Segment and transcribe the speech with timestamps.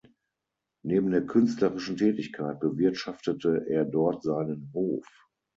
[0.83, 5.05] Neben der künstlerischen Tätigkeit bewirtschaftete er dort seinen Hof.